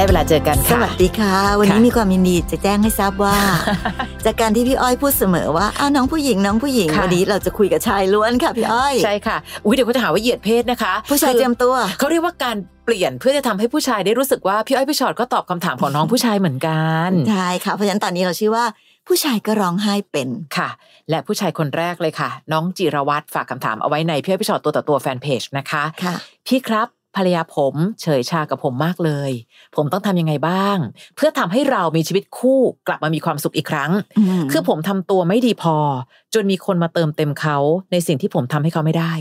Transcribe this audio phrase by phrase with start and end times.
[0.00, 3.36] ได้เวลาเจอกันสค่ะวัสดีค่ะ วันนี้ค่ะมีความยินดีจะแจ้งให้ทราบว่า
[4.24, 18.64] จากการที่พี่อ้อยพูดเสมอว่าอ้าวน้องผู้หญิงน้องผู้หญิงค่ะวันนี้เราจะคุยกับชายล้วนค่ะพี่อ้อยใช่ค่ะอุ้ยเดี๋ยวเขาจะหาว่าเหยียดเพศนะคะ ผู้ชายคือเตรียมตัวเขาเรียกว่าการเปลี่ยนเพื่อจะทำให้ผู้ชายได้รู้สึกว่าพี่อ้อยพี่ชอ็อตก็ตอบคำถามของน้องผู้ชายเหมือนกันใช่ค่ะเพราะฉะนั้นตอนนี้เราชื่อว่า
[19.08, 20.68] ผู้ชายก็ร้องไห้เป็นค่ะ
[21.10, 26.14] และผู้ชายคนแรกเลยค่ะ น้องจิรวัตรฝากคำถามเอาไว้ในพี่อ้อยพี่ชอตตัวต่อตัวแฟนเพจนะคะค่ะ
[26.46, 29.30] พี่ครับ ภรรยาผมเฉยชากับผมมากเลย
[29.76, 30.76] ผมต้องทำยังไงบ้าง
[31.16, 33.90] เพื่อทำให้เรามีชีวิตคู่กลับมามีความสุขอีกครั้ง
[34.42, 35.76] มคือผมทำตัวไม่ดีพอ
[36.34, 37.56] จนมีคนมาเติมเต็มเขา
[37.92, 39.12] ในสิ่งที่ผมทำให้เขาไม่ได้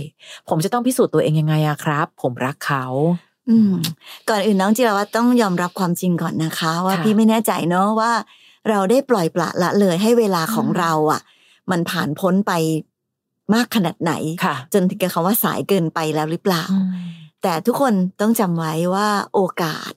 [0.50, 2.86] ผมจะต้องพิสูจน์ตัวเองยังไงอะครับ ผมรักเขา
[3.50, 3.74] อืม
[4.30, 8.12] ก่อนอื่นน้องจิรวัตรต้องยอมรับความจริงก่อนนะคะ ว่าค่ะพี่ไม่แน่ใจเนาะว่า
[8.70, 11.22] เราได้ปล่อยปละละเลยให้เวลาของอืมเราอะ
[11.72, 12.52] มันผ่านพ้นไป
[13.54, 14.14] มากขนาดไหน
[14.46, 16.64] ค่ะจนถึงกับคำว่าสายเกินไปแล้วหรือเปล่า
[17.44, 19.92] แต่ทุกคนต้องจำไว้ว่าโอกาส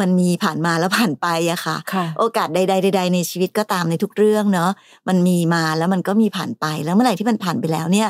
[0.00, 4.70] มันมีผ่านมาแล้วผ่านไปอะค่ะค่ะ โอกาสใดๆใดๆในชีวิตก็ตามในทุกเรื่องเนาะ
[5.08, 8.08] มันมีมาแล้วมันก็มีผ่านไปแล้วเมื่อไหร่ที่มันผ่านไปแล้วเนี่ย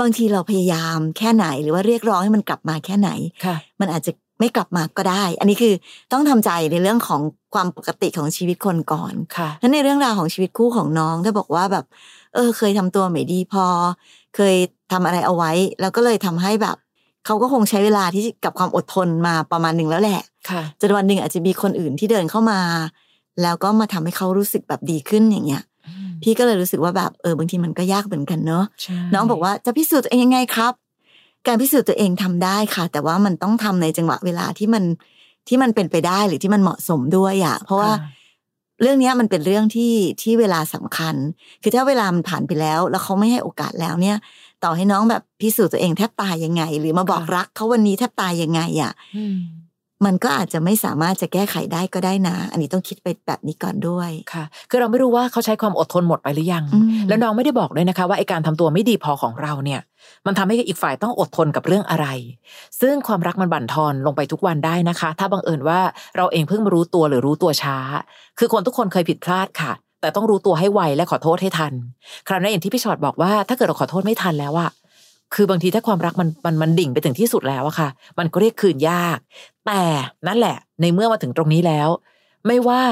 [0.00, 3.10] บางทีเราพยายามแค่ไหนหรือว่าเรียกร้องให้มันกลับมาแค่ไหน
[3.44, 5.74] ค่ะมันอาจจะไม่กลับมาก็ได้ อันนี้คือ
[6.12, 7.20] ต้องทำใจในเรื่องของ
[7.54, 11.84] ความปกติของชีวิตคนก่อนค่ะนั้นในเรื่องราวของชีวิตคู่ของน้องถ้าบอกว่าแบบ
[12.34, 13.66] เออ เคยทำตัวไม่ดีพอ
[14.36, 14.54] เคย
[14.92, 16.76] ทำอะไรเอาไว้ แล้วก็เลยทำให้แบบ
[17.26, 22.60] เขาก็คงใช้เวลาที่กับความอดทนมาประมาณหนึ่งแล้วแหละค่ะจนวันหนึ่งอาจจะมีคนอื่นที่เดินเข้ามา
[23.42, 25.62] แล้วก็มาทำให้เขารู้สึกแบบดีขึ้นอย่างเงี้ย
[26.22, 30.72] พี่ก็เลยรู้สึกว่าแบบเออบางทีมันก็ยากเหมือนกันเนาะใช่น้องบอกว่าจะพิสูจน์ตัวเองยังไงครับ
[31.46, 34.84] การพิสูจน์ตัวเองทำได้ค่ะ แต่ว่ามันต้องทำในจังหวะเวลาที่มัน
[35.48, 38.18] ที่มันเป็นไปได้หรือที่มันเหมาะสมด้วยอะเพราะว่าค่ะ
[38.82, 41.14] เรื่องเนี้ยมันเป็นเรื่องที่ที่เวลาสำคัญ
[41.62, 44.16] คือถ้าเวลามันผ่านไปแล้ว แล้วเขาไม่ให้โอกาสแล้วเนี่ย
[44.64, 49.38] ต่อให้น้องแบบพิสูจน์ตัวเองแทบตายยังไง หรือมาบอกค่ะรักเขาวันนี้แทบตายยังไงอะอืม
[50.06, 59.80] มันก็อาจจะไม่สามารถจะแก้ไขได้ก็ได้นะ อันนี้ต้องคิดไปแบบนี้ก่อนด้วยค่ะ คือเราไม่รู้ว่าเขาใช้ความอดทนหมดไปหรือยังอืมแล้วน้องไม่ได้บอกด้วยนะคะว่าไอการทำตัวไม่ดีพอของเราเนี่ย
[60.26, 62.06] มันทำให้อีกฝ่ายต้องอดทนกับเรื่องอะไร
[62.80, 65.80] ซึ่งความรักมันบั่นทอนลงไปทุกวันได้นะคะ ถ้าบังเอิญว่า
[66.16, 67.76] เราเองเพิ่งมารู้ตัวหรือรู้ตัวช้า
[68.38, 71.72] คือคนทุกคนเคยผิดพลาดค่ะ แต่ต้องรู้ตัวให้ไวและขอโทษให้ทัน
[72.26, 74.70] คราวนั้นอย่างที่พี่ชอดบอกว่าถ้าเกิดเราขอโทษไม่ทันแล้วอะ
[75.34, 77.88] คือบางทีถ้าความรักมันมันมันดิ่งไปถึงที่สุดแล้วอะค่ะ
[78.18, 79.18] มันก็เรียกคืนยาก
[79.66, 79.82] แต่
[80.26, 81.88] นั่นแหละ ในเมื่อมาถึงตรงนี้แล้ว
[82.46, 82.82] ไม่ว่า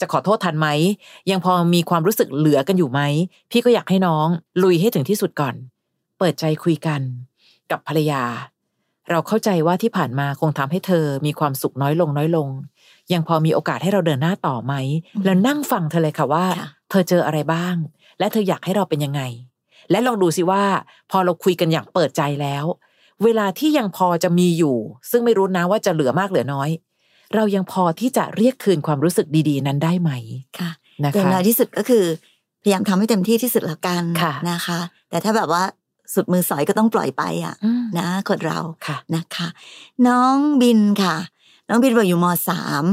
[0.00, 0.68] จะขอโทษทันไหม
[1.30, 3.00] ยังพอมีความรู้สึกเหลือกันอยู่ไหม
[3.50, 4.28] พี่ก็อยากให้น้อง
[4.62, 5.54] ลุยให้ถึงที่สุดก่อน
[6.18, 7.00] เปิดใจคุยกัน
[7.70, 8.22] กับภรรยา
[9.10, 12.48] เราเข้าใจว่าที่ผ่านมาคงทำให้เธอมีความสุขน้อยลงน้อยลง
[13.12, 14.74] ยังพอมีโอกาสให้เราเดินหน้าต่อไหม
[15.14, 17.74] อืมแล้วนั่งฟังเธอเลยค่ะว่าค่ะเธอเจออะไรบ้าง
[18.18, 19.22] และเธออยากให้เราเป็นยังไง
[19.90, 20.62] และลองดูสิว่า
[21.10, 22.64] พอเราคุยกันอย่างเปิดใจแล้ว
[23.24, 24.76] เวลาที่ยังพอจะมีอยู่
[25.10, 26.70] ซึ่งไม่รู้นะว่าจะเหลือมากเหลือน้อย
[27.34, 30.10] เรายังพอที่จะเรียกคืนความรู้สึกดีๆ นั้นได้ไหม
[30.58, 30.70] ค่ะ
[31.02, 32.04] นะอย่างคะน้อยที่สุดก็คือ
[32.62, 34.78] พยายามทำให้เต็มที่ที่สุดแล้วกันค่ะนะคะ
[35.10, 35.62] แต่ถ้าแบบว่า
[36.14, 39.48] สุดมือสอยก็ต้องปล่อยไปอะอืมนะคนเราค่ะนะคะ
[40.06, 41.16] น้องบินค่ะ
[41.68, 42.84] น้องบินบอกอยู่มสาม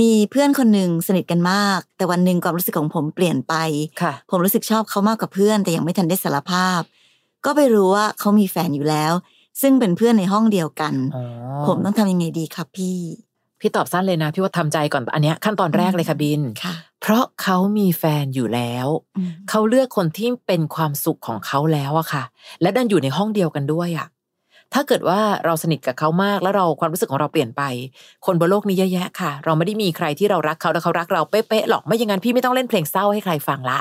[0.00, 3.54] มีเพื่อนคนหนึ่งสนิทกันมาก แต่วันหนึ่งความรู้สึกของผมเปลี่ยนไป
[4.02, 6.80] ค่ะผมรู้สึกชอบเขามากกว่าเพื่อน แต่ยังไม่ทันได้สารภาพ
[7.44, 9.12] ก็ไปรู้ว่าเขามีแฟนอยู่แล้ว
[9.60, 11.24] ซึ่งเป็นเพื่อนในห้องเดียวกันอ๋อ
[11.66, 12.98] ผมต้องทำยังไงดีครับพี่
[13.60, 22.22] พี่ตอบสั้นเลยนะ พี่ว่าทำใจก่อนอันเนี้ยขั้นตอนแรกเลยค่ะบินค่ะ เพราะเขามีแฟนอยู่แล้วอืมเขาเลือกคนที่เป็นความสุขของเขาแล้วอะค่ะ
[22.62, 24.06] และดันอยู่ในห้องเดียวกันด้วยอะ
[24.74, 27.62] ถ้าเกิดว่าเราสนิทกับเขามากแล้วเราความรู้สึกของเราเปลี่ยนไป
[28.26, 33.78] คนบนโลกนี้เยอะแยะค่ะ เราไม่ได้มีใครที่เรารักเขาแล้วเขารักเราเป๊ะๆหรอกไม่อย่างนั้นพี่ไม่ต้องเล่นเพลงเศร้าให้ใครฟังละ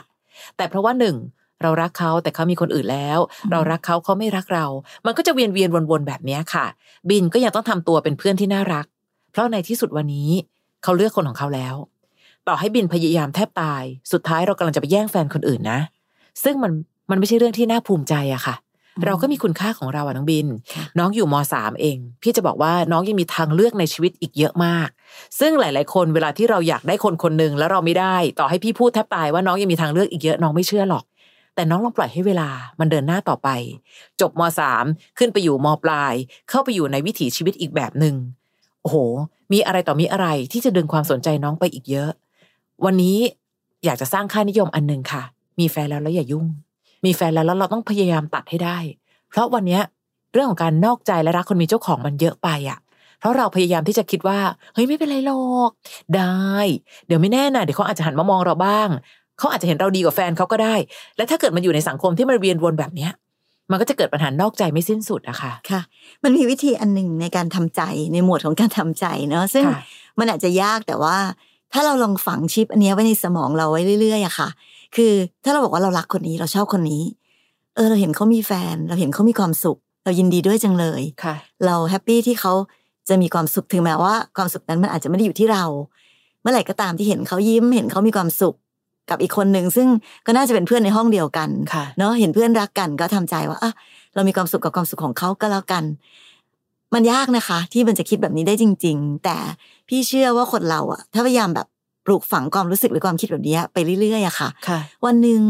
[0.57, 1.15] แต่เพราะว่าหนึ่ง
[1.61, 4.65] เรารักเขาแต่เขามีคนอื่นแล้วอืมเรารักเขาเขาไม่รักเรา
[5.05, 6.65] มันก็จะเวียนเวียนวนๆแบบเนี้ยค่ะ
[7.09, 8.85] บินก็ยังต้องทำตัวเป็นเพื่อนที่น่ารัก
[9.31, 10.29] เพราะในที่สุดวันนี้
[10.83, 11.75] เขาเลือกคนของเขาแล้ว
[12.47, 15.79] ต่อให้บินพยายามแทบตาย สุดท้ายเรากำลังจะไปแย่งแฟนคนอื่นนะ
[16.43, 16.71] ซึ่งมัน
[17.09, 18.55] มันไม่ใช่เรื่องที่น่าภูมิใจอะค่ะ
[19.03, 24.89] เราก็มีคุณค่าของเราอะน้องบินค่ะน้องอยู่มสามเอง พี่จะบอกว่าน้องยังมีทางเลือกในชีวิตอีกเยอะมาก
[25.39, 31.03] ซึ่งหลาย ๆ คนเวลาที่เราอยากได้คนคนหนึ่งแล้วเราไม่ได้ ต่อให้พี่พูดแทบตายว่าน้องยังมีทางเลือกอีกเยอะน้องไม่เชื่อหรอก
[31.55, 32.49] แต่น้องลองปล่อยให้เวลา
[32.79, 33.49] มันเดินหน้าต่อไป
[34.21, 34.85] จบมสาม
[35.17, 36.13] ขึ้นไปอยู่มปลาย
[36.49, 38.15] เข้าไปอยู่ในวิถีชีวิตอีกแบบหนึ่ง
[38.81, 38.97] โอ้โห
[39.51, 42.11] มีอะไรต่อมีอะไรที่จะดึงความสนใจน้องไปอีกเยอะ
[42.85, 43.17] วันนี้
[43.85, 45.23] อยากจะสร้างค่านิยมอันหนึ่งค่ะ
[45.59, 46.45] มีแฟนแล้วแล้วอย่ายุ่ง
[47.05, 48.77] มีแฟนแล้วแล้วเราต้องพยายามตัดให้ได้
[49.29, 49.81] เพราะวันเนี้ย
[50.33, 52.79] เรื่องของการนอกใจและรักคนมีเจ้าของมันเยอะไปอะ
[53.19, 54.39] เพราะเราพยายามที่จะคิดว่า
[54.73, 55.71] เฮ้ยไม่เป็นไรหรอก
[56.15, 56.33] ได้
[57.07, 58.89] เดี๋ยวไม่แน่นะเดี๋ยวเขาอาจจะหันมามองเราบ้าง
[59.39, 60.75] เขาอาจจะเห็นเราดีกว่าแฟนเขาก็ได้
[61.17, 63.11] และถ้าเกิดมันอยู่ในสังคมที่มันเวียนวนแบบเนี้ย
[63.71, 65.81] มันก็จะเกิดปัญหานอกใจไม่สิ้นสุดอะค่ะค่ะ
[66.23, 67.81] มันมีวิธีอันหนึ่งในการทำใจ
[68.13, 69.79] ในหมวดของการทำใจเนาะซึ่งค่ะ
[70.19, 71.17] มันอาจจะยากแต่ว่า
[71.73, 74.49] ถ้าเราลองฝังชิปอันเนี้ยไว้ในสมองเราไว้เรื่อยๆอะค่ะ
[74.95, 77.03] คือถ้าเราบอกว่าเรารักคนนี้เราชอบคนนี้
[77.75, 81.35] เออเราเห็นเขามีแฟน เราเห็นเขามีความสุข เรายินดีด้วยจังเลยค่ะ
[81.65, 82.53] เราแฮปปี้ที่เขา
[83.09, 85.65] จะมีความสุขถึงแม้ว่า ความสุขนั้นมันอาจจะไม่ได้อยู่ที่เรา
[86.41, 88.55] เมื่อไหร่ก็ตามที่เห็นเขายิ้ม เห็นเขามีความสุข
[89.09, 89.87] กับอีกคนหนึ่งซึ่ง
[90.25, 93.71] ก็น่าจะเป็นเพื่อนในห้องเดียวกันค่ะเนาะเห็นเพื่อนรักกันก็ทำใจว่าอะ
[94.15, 95.83] เรามีความสุขกับความสุขของเขาก็แล้วกัน
[96.93, 99.37] มันยากนะคะ ที่มันจะคิดแบบนี้ได้จริง ๆ แต่
[99.89, 101.67] พี่เชื่อว่าคนเราอะถ้าพยายามแบบ
[102.05, 105.41] ปลูกฝังความรู้สึกหรือความคิดแบบนี้ไปเรื่อยๆอะค่ะค่ะ วันหนึ่ง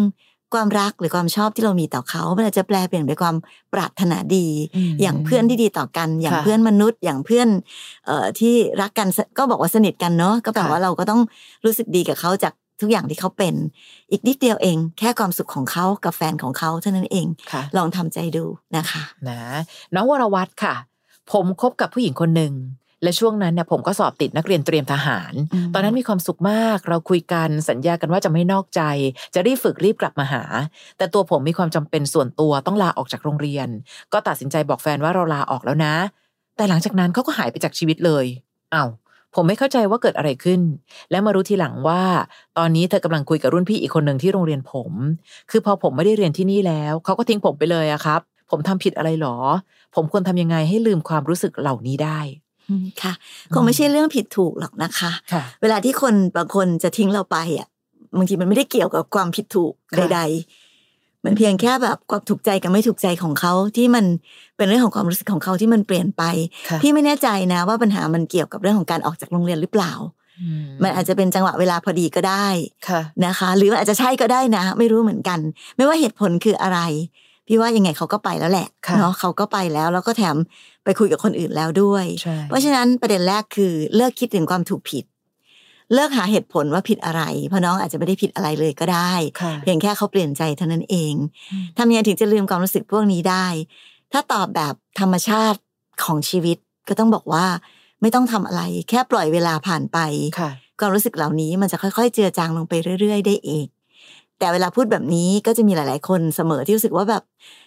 [0.53, 3.35] ความรักหรือความชอบที่เรามีต่อเขามันอาจจะแปลเปลี่ยนไปนความ
[3.73, 7.47] ปรารถนาดีอืมอย่างเพื่อนที่ดีต่อกัน อย่างค่ะเพื่อนมนุษย์ อย่างเพื่อน
[8.05, 11.21] เอ่อที่รักกันสก็บอกว่าสนิทกันเนาะก็แปลค่ะว่าเราก็ต้อง
[11.65, 13.55] รู้สึกดีกับเขาจากทุกอย่างที่เขาเป็น
[14.11, 19.39] อีกนิดเดียวเอง แค่ความสุขของเขากับแฟนของเขาเท่านั้นเองค่ะลองทำใจดูนะคะ นะ
[19.93, 20.75] น้องวรวัตรค่ะ
[21.31, 22.53] ผมคบกับผู้หญิงคนหนึ่ง
[23.05, 28.81] และช่วงนั้นเนี่ยผมก็สอบติดนักเรียนเตรียมทหารอืมตอนนั้นมีความสุขมาก เราคุยกันสัญญากันว่าจะไม่นอกใจ
[29.33, 30.43] จะรีบฝึกรีบกลับมาหา
[30.97, 33.67] แต่ตัวผมมีความจำเป็นส่วนตัวต้องลาออกจากโรงเรียน
[34.13, 35.95] ก็ตัดสินใจบอกแฟนว่าเราลาออกแล้วนะ
[36.57, 38.25] แต่หลังจากนั้นเขาก็หายไปจากชีวิตเลย
[38.73, 38.89] อ้าว
[39.35, 40.61] ผมไม่เข้าใจว่าเกิดอะไรขึ้น
[41.11, 42.03] และมารู้ทีหลังว่า
[42.57, 44.91] ตอนนี้เธอกำลังคุยกับรุ่นพี่อีกคนหนึ่งที่โรงเรียนผม
[45.51, 49.37] คือพอผมไม่ได้เรียนที่นี่แล้วเขาก็ทิ้งผมไปเลยอะครับ ผมทำผิดอะไรหรอ
[49.95, 52.44] ผมควรทำยังไงให้ลืมความรู้สึกเหล่านี้ได้อืม
[53.03, 53.13] ค่ะ
[53.53, 57.67] คงไม่ใช่เรื่องผิดถูกหรอกนะคะค่ะเวลาที่คนบางคนจะทิ้งเราไปอะ
[58.17, 60.21] บางทีมันไม่ได้เกี่ยวกับความผิดถูกค่ะใด
[60.71, 64.05] ๆ มันเพียงแค่แบบความถูกใจกับไม่ถูกใจของเขาที่มัน
[64.57, 66.23] เป็นเรื่องของความรู้สึกของเขาที่มันเปลี่ยนไป
[66.69, 69.93] ค่ะพี่ไม่แน่ใจนะ ว่าปัญหามันเกี่ยวกับเรื่องของการออกจากโรงเรียนหรือเปล่า
[70.41, 70.47] อื
[70.83, 72.47] มันอาจจะเป็นจังหวะเวลาพอดีก็ได้
[72.87, 75.39] ค่ะนะคะ หรือมันอาจจะใช่ก็ได้นะ ไม่รู้เหมือนกัน
[75.75, 76.79] ไม่ว่าเหตุผลคืออะไร
[77.47, 80.35] พี่ว่ายังไงเขาก็ไปแล้วแหละค่ะเนาะเขาก็ไปแล้วแล้วก็แถม
[80.83, 85.05] ไปคุยกับคนอื่นแล้วด้วยใช่เพราะฉะนั้นประเด็นแรกคือเลิกคิดถึงความถูกผิด
[85.93, 91.13] เลิกหาเหตุผลว่าผิดอะไร เพราะน้องอาจจะไม่ได้ผิดอะไรเลยก็ได้ค่ะเพียงแค่เขาเปลี่ยนใจเท่านั้นเอง
[91.51, 93.45] อืมทำยังไงถึงจะลืมความรู้สึกพวกนี้ได้
[94.11, 95.59] ถ้าตอบแบบธรรมชาติ
[96.03, 96.57] ของชีวิต
[96.87, 97.45] ก็ต้องบอกว่า
[98.01, 99.97] ไม่ต้องทำอะไร แค่ปล่อยเวลาผ่านไป
[100.39, 103.65] ค่ะความรู้สึกเหล่านี้มันจะค่อย ๆ เจือจางลงไปเรื่อย ๆ ได้เอง
[104.39, 107.23] แต่เวลาพูดแบบนี้ก็จะมีหลาย ๆ คนเสมอที่รู้สึกว่าแบบ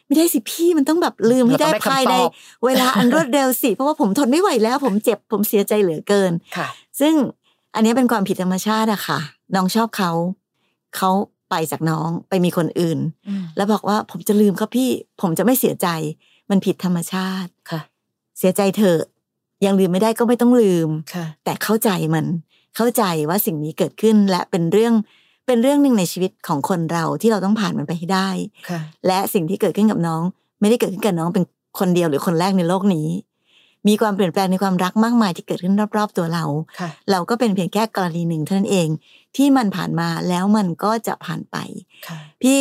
[0.06, 2.30] ไม่ได้สิพี่มันต้องแบบลืมให้ได้เราต้องได้คำภายในตอบ
[2.66, 6.68] เวลาอันรวดเร็วสิ เพราะว่าผมทนไม่ไหวแล้ว ผมเจ็บผมเสียใจเหลือเกินค่ะ
[7.00, 7.14] ซึ่ง
[7.74, 9.18] อันนี้เป็นความผิดธรรมชาติอะค่ะ
[9.54, 10.12] น้องชอบเขา
[10.96, 11.10] เขา
[11.50, 12.98] ไปจากน้องไปมีคนอื่น
[13.28, 15.88] อืมแล้วบอกว่าผมจะลืมครับพี่ ผมจะไม่เสียใจ
[16.50, 17.80] มันผิดธรรมชาติค่ะ
[18.38, 19.00] เสียใจเถอะ
[19.64, 22.26] ยังลืมไม่ได้ก็ไม่ต้องลืมค่ะแต่เข้าใจมัน
[22.76, 24.94] เข้าใจว่าสิ่งนี้เกิดขึ้นและเป็นเรื่อง
[25.48, 28.28] เป็นเรื่องหนึ่งในชีวิตของคนเราที่เราต้องผ่านมันไปให้ได้
[28.68, 30.22] ค่ะและสิ่งที่เกิดขึ้นกับน้อง
[30.60, 31.44] ไม่ได้เกิดขึ้นกับน้องเป็น
[31.78, 33.08] คนเดียวหรือคนแรกในโลกนี้
[33.88, 36.44] มีความเปลี่ยนแปลงในความรักมากมายที่เกิดขึ้นรอบๆตัวเรา
[36.80, 38.88] ค่ะเราก็เป็นเพียงแค่กรณีหนึ่งเท่านั้นเอง
[39.36, 41.56] ที่มันผ่านมาแล้วมันก็จะผ่านไป
[42.08, 42.60] ค่ะพี่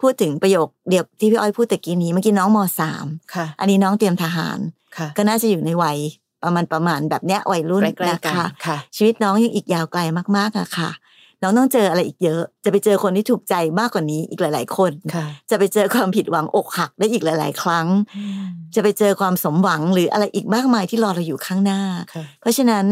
[0.00, 4.58] พูดถึงประโยคเดียวที่พี่อ้อยพูดตะกี้นี้เมื่อกี้น้องมสามค่ะอันนี้น้องเตรียมทหาร
[4.96, 5.98] ค่ะก็น่าจะอยู่ในวัย
[6.44, 10.00] ประมาณประมาณแบบเนี้ยวัยรุ่นใกล้นะๆกันคะค่ะชีวิตน้องยังอีกยาวไกล
[10.36, 10.90] มากๆอะค่ะ
[11.42, 17.86] น้องต้องเจออะไรอีกเยอะ จะไปเจอคนที่ถูกใจมากกว่านี้อีกหลาย ๆ คนค่ะจะไปเจอความผิดหวังอกหักได้อีกหลาย ๆ ครั้ง
[18.16, 21.80] อืมจะไปเจอความสมหวังหรืออะไรอีกมากมายที่รอเราอยู่ข้างหน้า
[22.14, 22.84] ค่ะเพราะฉะนั้น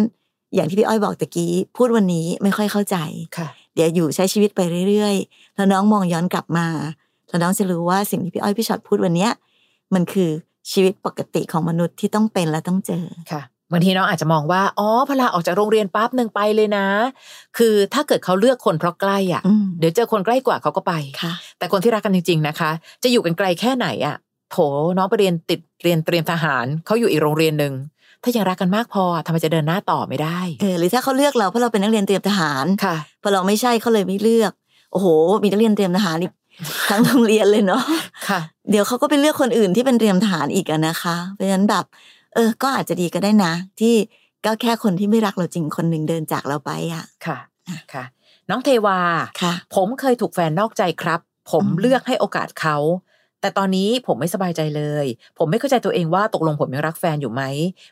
[0.55, 2.97] อย่างที่พี่อ้อยบอกตะกี้ พูดวันนี้ไม่ค่อยเข้าใจ
[3.37, 6.67] ค่ะเดี๋ยวอยู่ใช้ชีวิตไปเรื่อย ๆ แล้วน้องมองย้อนกลับมา
[7.29, 9.31] แล้วน้องจะรู้ว่าสิ่งที่พี่อ้อยพี่ช็อตพูดวันเนี้ย
[9.95, 10.31] มันคือ
[10.73, 16.87] ชีวิตปกติของมนุษย์ที่ต้องเป็นและต้องเจอค่ะ บางทีน้องอาจจะมองว่าอ๋อพอลาออกจากโรงเรียนปั๊บหนึ่งไปเลยนะ
[17.59, 22.71] คือถ้าเกิดเขาเลือกคนเพราะใกล้อะอืมเดี๋ยวเจอคนใกล้กว่าเขาก็ไปค่ะแต่คนที่รักกันจริง ๆนะคะ
[23.03, 24.17] จะอยู่กันไกลแค่ไหนอะ
[24.53, 24.57] โถ
[24.97, 27.73] น้องไปเรียนติดเรียนเตรียมทหารเขาอยู่อีกโรงเรียนหนึ่ง
[28.23, 34.53] ถ้ายังรักกันมากพอทำไมจะเดินหน้าต่อไม่ได้เออหรือถ้าเขาเลือกเราเพราะเราเป็นนักเรียนเตรียมทหารค่ะพอเราไม่ใช่เขาเลยไม่เลือก
[34.93, 35.07] โอ้โห
[35.43, 36.33] มีนักเรียนเตรียมทหารอีก
[36.91, 37.83] ทั้งโรงเรียนเลยเนาะ
[38.29, 41.85] ค่ะ เดี๋ยวเขาก็ไปเลือกคนอื่นที่เป็นเตรียมทหารอีกอะนะคะ เพราะฉะนั้นแบบ
[42.35, 43.95] เออ ก็อาจจะดีก็ได้นะ ที่
[44.45, 47.39] ก็แค่คนที่ไม่รักเราจริงคนหนึ่งเดินจากเราไปอะค่ะ
[47.93, 48.05] ค่ะ
[48.51, 48.99] น้องเทวา
[49.43, 51.21] ค่ะ ผมเคยถูกแฟนนอกใจครับ
[51.51, 52.77] ผมอืมเลือกให้โอกาสเขา
[53.43, 55.07] แต่ตอนนี้ผมไม่สบายใจเลย
[55.39, 57.43] ผมไม่เข้าใจตัวเองว่าตกลงผมยังรักแฟนอยู่ไหม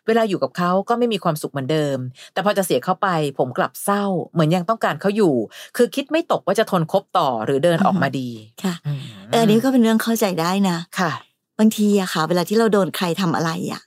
[0.06, 1.98] เวลาอยู่กับเขาก็ไม่มีความสุขเหมือนเดิม
[2.32, 5.34] แต่พอจะเสียเขาไป ผมกลับเศร้า เหมือนยังต้องการเขาอยู่
[5.76, 8.30] คือคิดไม่ตกว่าจะทนคบต่อหรือเดินออกมาดี
[8.64, 11.12] ค่ะมเอออันนี้ก็เป็นเรื่องเข้าใจได้นะ ค่ะ
[11.58, 13.80] บางทีอะค่ะ เวลาที่เราโดนใครทำอะไรอะ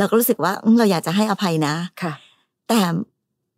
[0.00, 2.12] เราก็รู้สึกว่าอืมเราอยากจะให้อภัยนะค่ะ
[2.68, 2.80] แต่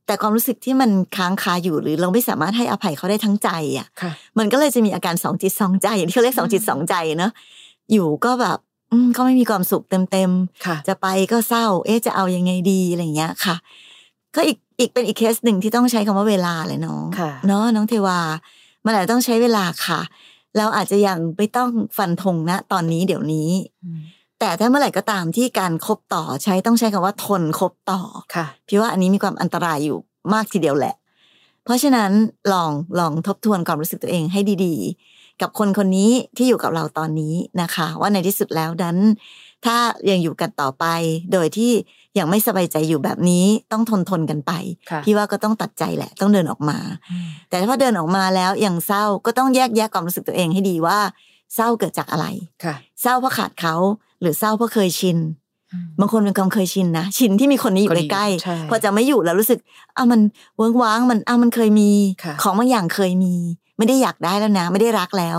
[0.07, 7.33] แต่ความรู้สึกที่มันค้างคาอยู่หรือเราไม่สามารถให้อภัยเขาได้ทั้งใจอะค่ะมันก็เลยจะมีอาการสองจิตสองใจอย่างที่เขาเรียกสองจิตสองใจเนอะ
[7.93, 8.59] อยู่ก็แบบ
[8.93, 13.57] อืมก็ไม่มีความสุขเต็มเต็มๆค่ะจะไปก็เศร้า เอ๊ะจะเอายังไงดีอะไรอย่างเงี้ยค่ะ
[14.35, 18.19] ก็อีกอีกเป็นอีกเคสหนึ่งที่ต้องใช้คำว่าเวลาเลยน้องค่ะเนาะน้องเทวา
[18.85, 20.01] มันอาจจะต้องใช้เวลาค่ะ
[20.57, 23.51] เราอาจจะยังไม่ต้องฟันธงนะ ตอนนี้เดี๋ยวนี้
[23.85, 24.01] อืม
[24.45, 28.01] แต่ถ้าเมื่อไหร่ก็ตามที่การคบต่อใช้ต้องใช้คำว่าทนคบต่อ
[28.35, 29.99] ค่ะพี่ว่าอันนี้มีความอันตรายอยู่
[30.35, 30.95] มากทีเดียวแหละ
[31.65, 32.11] เพราะฉะนั้น
[32.53, 32.71] ลอง
[33.01, 38.97] ลองทบทวนความรู้สึกตัวเองให้ดีๆ กับคนคนนี้ที่อยู่กับเราตอนนี้นะคะ ว่าในที่สุดแล้วนั้น
[39.65, 39.77] ถ้า
[40.11, 40.85] ยังอยู่กันต่อไป
[41.33, 41.73] โดยที่
[42.19, 44.53] ยังไม่สบายใจอยู่แบบนี้ต้องทนทนกันไป
[44.91, 46.79] ค่ะพี่ว่าก็ต้องตัดใจแหละ ต้องเดินออกมา
[47.11, 50.99] อืมแต่ถ้าเดินออกมาแล้วยังเศร้าก็ต้องแยกแยะความรู้สึกตัวเองให้ดีว่า
[51.55, 52.27] เศร้าเกิดจากอะไร
[52.65, 53.75] ค่ะเศร้าเพราะขาดเขา
[54.23, 55.19] หรือเศร้าเพราะเคยชิน
[55.73, 59.59] อืมบางคนเป็นความเคยชินนะชินที่มีคนนี้อยู่คนนี้ใกล้ใช่ๆพอจะไม่อยู่แล้วรู้สึก
[59.97, 60.21] อะมัน
[60.57, 61.91] เวิ้งว้างมันอะมันเคยมี
[62.25, 63.35] ค่ะของบางอย่างเคยมี
[63.79, 65.39] ไม่ได้อยากได้แล้วนะ ไม่ได้รักแล้ว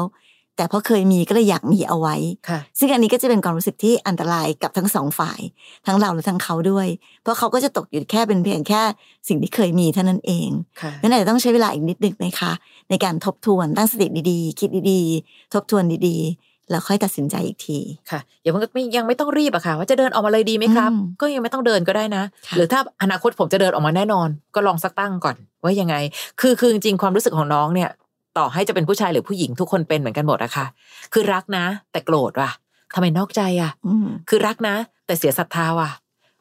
[0.57, 2.15] แต่เพราะเคยมีก็เลยอยากมีเอาไว้
[2.49, 5.39] ค่ะซึ่งอันนี้ก็จะเป็นความรู้สึกที่อันตรายกับทั้งสองฝ่าย
[5.85, 6.87] ทั้งเราและทั้งเขาด้วย
[7.21, 8.81] เพราะเขาก็จะตกอยู่แค่เป็นเพียงแค่
[9.27, 10.49] สิ่งที่เคยมีเท่านั้นเอง
[10.81, 12.51] ค่ะงั้นอาจจะต้องใช้เวลาอีกนิดนึงนะคะ
[12.89, 17.79] ในการทบทวนตั้งสติดีๆ คิดดีๆ ทบทวนดีๆ แล้วค่อยตัดสินใจอีกที
[18.11, 25.95] ค่ะอย่าเพิ่งไม่ยังไม่ต้องรีบอะค่ะ ว่าจะเดินออกมาเลยดีไหมครับอืมก็ยังไม่ต้องเดินก็ได้นะค่ะหรือถ้าอนาคตผมจะเดินออกมาแน่นอน ก็ลองสักตั้งก่อน ว่ายังไง
[26.41, 27.89] คือคือจริงๆความรู้สึกของน้องเนี่ย
[28.37, 30.65] ต่อให้จะเป็นผู้ชายหรือผู้หญิงทุกคนเป็นเหมือนกันหมดอะค่ะ
[31.13, 32.49] คือรักนะ แต่โกรธว่ะ
[32.95, 34.75] ทำไมนอกใจอะอืมคือรักนะ
[35.05, 35.89] แต่เสียศรัทธาว่ะ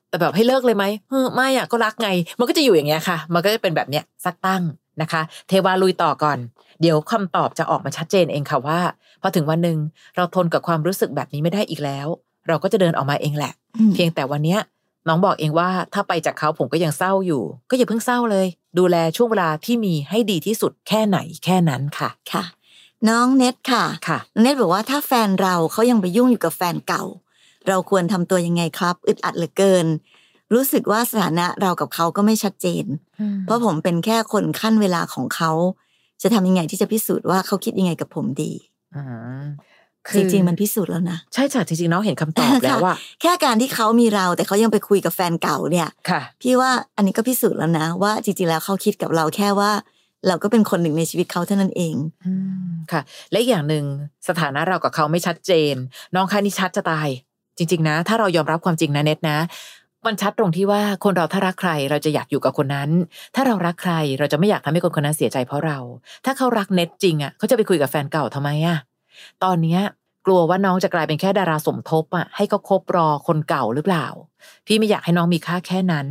[0.08, 2.08] แต่แบบให้เลิกเลยไหมเออไม่อะก็รักไง
[2.38, 4.62] มันก็จะอยู่อย่างเงี้ยค่ะ มันก็จะเป็นแบบเนี้ยสักตั้ง
[5.00, 6.38] นะคะ เทวาลุยต่อก่อน
[6.80, 8.80] เดี๋ยวคำตอบจะออกมาชัดเจนเองค่ะว่า
[9.20, 9.78] พอถึงวันหนึ่ง
[10.16, 12.06] เราทนกับความรู้สึกแบบนี้ไม่ได้อีกแล้ว
[12.48, 14.60] เราก็จะเดินออกมาเองแหละอืมเพียงแต่วันเนี้ย
[15.08, 18.46] น้องบอกเองว่าถ้าไปจากเขาผมก็ยังเศร้าอยู่ ก็อย่าเพิ่งเศร้าเลย
[18.78, 22.44] ดูแลช่วงเวลาที่มีให้ดีที่สุดแค่ไหนแค่นั้นค่ะค่ะ
[23.08, 27.04] น้องเน็ตค่ะค่ะน้องเน็ตบอกว่าถ้าแฟนเราเขายังไปยุ่งอยู่กับแฟนเก่า
[27.68, 29.86] เราควรทำตัวยังไงครับ อึดอัดเหลือเกิน
[30.52, 32.84] รู้สึกว่าสถานะเรากับเขาก็ไม่ชัดเจน
[33.42, 35.50] เพราะผมเป็นแค่คนขั้นเวลาของเขา
[36.22, 38.52] จะทำยังไงที่จะพิสูจน์ว่าเขาคิดยังไงกับผมดี
[38.94, 39.02] อื
[39.40, 39.44] ม
[40.16, 49.70] จริงๆมันพิสูจน์แล้วนะ ใช่จ้ะจริงๆน้องเห็นคำตอบแล้วว่า แค่การที่เขามีเราแต่เขายังไปคุยกับแฟนเก่าเนี่ยค่ะพี่ว่าอันนี้ก็พิสูจน์แล้วนะ ว่าจริงๆแล้วเขาคิดกับเราแค่ว่า
[50.28, 51.94] เราก็เป็นคนหนึ่งในชีวิตเขาเท่านั้นเอง
[52.26, 52.32] อื
[52.66, 53.84] มค่ะ และอีกอย่างหนึ่ง
[54.28, 55.74] สถานะเรากับเขาไม่ชัดเจน
[56.14, 57.08] น้องคะนี่ชัดจะตาย
[57.56, 59.38] จริง ๆ นะ ถ้าเรายอมรับความจริงนะเน็ตนะ
[60.06, 62.90] มันชัดตรงที่ว่าคนเราถ้ารักใครเราจะอยากอยู่กับคนนั้น
[63.34, 65.78] ถ้าเรารักใครเราจะไม่อยากทำให้คนคนนั้นเสียใจเพราะเรา
[66.24, 68.78] ถ้าเขารักเน็ตจริงอะเขาจะไปคุยกับแฟนเก่าทำไมอะ
[69.44, 69.82] ตอนเนี้ย
[70.26, 74.06] กลัวว่าน้องจะกลายเป็นแค่ดาราสมทบอะให้เขาคบรอคนเก่าหรือเปล่า
[74.66, 76.06] พี่ไม่อยากให้น้องมีค่าแค่นั้น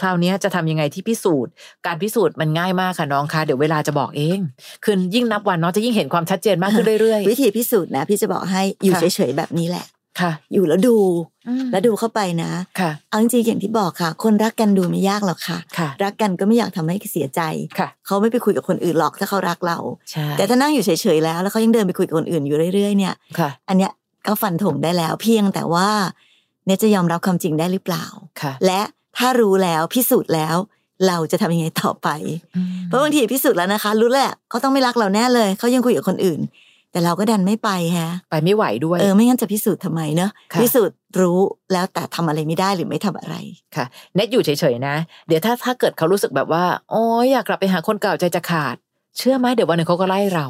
[0.00, 1.52] คราวนี้จะทำยังไงที่พิสูจน์
[1.86, 4.38] การพิสูจน์มันง่ายมากค่ะน้องคะเดี๋ยวเวลาจะบอกเอง
[4.84, 9.86] คือยิ่งนับวันน้องจะยิ่งเห็นความชัดเจนมากขึ้นเรื่อยวิธีพิสูจน์นะพี่จะบอกให้อยู่เฉยๆแบบนี้แหละ
[10.20, 10.96] ค่ะ อยู่แล้วดู
[11.48, 17.40] อืมแล้วดูเข้าไปนะค่ะเอาจริงๆอย่างที่บอกค่ะ คนรักกันดูไม่ยากหรอกค่ะค่ะรักกันก็ไม่อยากทำให้เสียใจ
[17.78, 19.78] ค่ะเขาไม่ไปคุยกับคนอื่นหรอกถ้าเขารักเรา
[20.10, 23.92] ใช่แต่ถ้านั่งอยู่เฉยๆแล้ว แล้วเขายังเดินไปคุยกับคนอื่นอยู่เรื่อยๆเนี่ยค่ะอันเนี้ย
[24.26, 25.88] ก็ฟันธงได้แล้วเพียงแต่ว่า
[26.66, 28.04] เนี่ยจะยอมรับความจริงได้หรือเปล่า
[28.40, 28.80] ค่ะและ
[29.18, 30.56] ถ้ารู้แล้วพิสูจน์แล้ว
[31.06, 32.08] เราจะทำยังไงต่อไป
[32.56, 36.40] อืมเพราะบางทีพิสูจน์แล้วนะคะ รู้แหละเขาต้องไม่รักเราแน่เลยเขายังคุยกับคนอื่น
[36.94, 41.38] แต่เราก็ดันไม่ไปฮะ ไปไม่ไหวด้วย เออ ไม่งั้นจะพิสูจน์ทำไมเนอะค่ะพิสูจน์รู้
[41.72, 43.36] แล้วแต่ทำอะไรไม่ได้หรือไม่ทำอะไร
[43.76, 44.96] ค่ะเน็ตอยู่เฉยๆนะ
[45.28, 48.76] เดี๋ยวถ้าถ้าเกิดเขารู้สึกแบบว่าโอ้ยอยากกลับไปหาคนเก่าใจจะขาด
[49.16, 50.48] เชื่อไหมเดี๋ยววันหนึ่งเขาก็ไล่เรา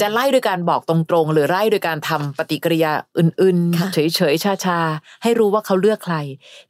[0.00, 6.16] จะไล่โดยการบอกตรงๆ หรือไล่โดยการทำปฏิกิริยาอื่นค่ะๆเฉยๆชาๆให้รู้ว่าเขาเลือกใคร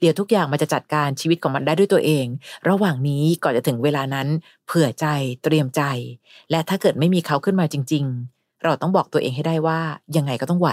[0.00, 2.26] เดี๋ยวทุกอย่างมันจะจัดการชีวิตของมันได้ด้วยตัวเอง
[2.68, 4.28] ระหว่างนี้ก่อนจะถึงเวลานั้น
[4.66, 5.06] เผื่อใจ
[5.44, 5.82] เตรียมใจ
[6.50, 9.78] และถ้าเกิดไม่มีเขาขึ้นมาจริง ๆ เราต้องบอกตัวเองให้ได้ว่า
[10.16, 10.70] ยังไงก็ต้องไหว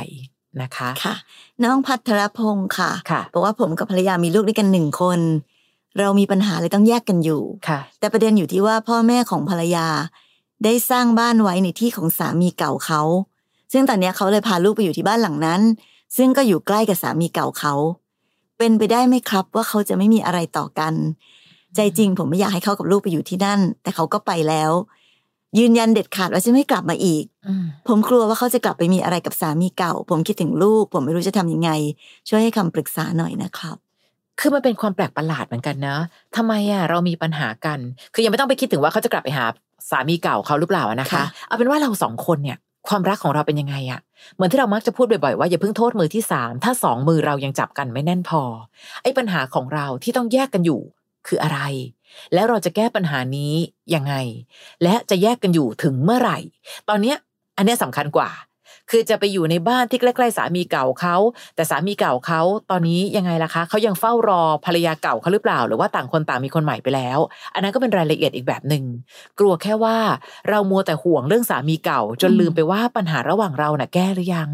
[0.62, 1.16] นะคะค่ะ
[1.64, 5.20] น้องพัทรพงศ์ค่ะค่ะบอกว่าผมกับภรรยามีลูกด้วยกันหนึ่งคน
[6.00, 9.88] เรามีปัญหาเลยต้องแยกกันอยู่ค่ะ แต่ประเด็นอยู่ที่ว่าพ่อแม่ของภรรยา
[10.64, 13.02] ได้สร้างบ้านไว้ในที่ของสามีเก่าเขา
[13.74, 15.62] ซึ่งตอนเนี้ยเขาเลยพาลูกไปอยู่ที่บ้านหลังนั้น
[16.18, 17.74] ซึ่งก็อยู่ใกล้กับสามีเก่าเขา
[18.58, 20.94] เป็นไปได้ไหมครับว่าเขาจะไม่มีอะไรต่อกัน
[21.76, 24.72] ใจจริงผมไม่อยากให้เขากับลูกไปอยู่ที่นั่น แต่เขาก็ไปแล้ว
[25.60, 31.72] ยืนยันเด็ดขาดว่าจะไม่กลับมาอีกอืมผมกลัวว่าเขาจะกลับไปมีอะไรกับสามีเก่า ผมคิดถึงลูก ผมไม่รู้จะทำยังไง
[32.30, 33.78] ช่วยให้คำปรึกษาหน่อยนะครับ
[34.40, 35.98] คือมันเป็นความแปลกประหลาดเหมือนกันนะ
[36.36, 37.80] ทำไมอะเรามีปัญหากัน
[38.14, 39.46] คือยังไม่ต้องไปคิดถึงว่าเขาจะกลับไปหา
[39.90, 42.58] สามีเก่าเขาหรือเปล่าอะนะคะค่ะเอาเป็นว่าเราสองคนเนี่ย
[42.90, 44.00] ความรักของเราเป็นยังไงอะ
[44.36, 48.42] เหมือนที่เรามักจะพูดบ่อยๆว่าอย่าเพิ่งโทษมือที่สามถ้าสองมือเรายังจับกันไม่แน่นพอ
[49.04, 50.82] ไอ้ปัญหาของเราที่ต้องแยกกันอยู่
[51.28, 51.60] คืออะไร
[52.34, 53.54] แล้วเราจะแก้ปัญหานี้
[53.96, 54.14] ยังไง
[54.84, 56.38] และจะแยกกันอยู่ถึงเมื่อไหร่
[56.90, 57.18] ตอนเนี้ย
[57.58, 58.30] อันเนี้ยสำคัญกว่า
[58.92, 61.16] คือจะไปอยู่ในบ้านที่ใกล้ๆสามีเก่าเขา
[61.56, 67.20] แต่สามีเก่าเขาตอนนี้ยังไงล่ะคะเขายังเฝ้ารอภรรยาเก่าเขาหรือเปล่า หรือว่าต่างคนต่างมีคนใหม่ไปแล้ว
[67.54, 68.84] อันนั้นก็เป็นรายละเอียดอีกแบบหนึ่ง
[69.40, 69.98] กลัวแค่ว่า
[70.50, 74.50] เรามัวแต่ห่วงเรื่องสามีเก่า จนลืมไปว่าปัญหาระหว่างเราน่ะแก้หรือยัง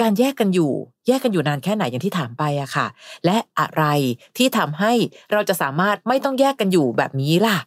[0.00, 0.72] การแยกกันอยู่
[1.06, 2.86] แยกกันอยู่นานแค่ไหนอย่างที่ถามไปอะค่ะ
[3.24, 3.84] และอะไร
[4.36, 4.92] ที่ทำให้
[5.32, 7.58] เราจะสามารถไม่ต้องแยกกันอยู่แบบนี้ล่ะ